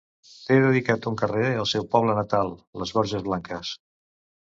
[0.45, 2.53] Té dedicat un carrer al seu poble natal,
[2.83, 3.79] les Borges Blanques.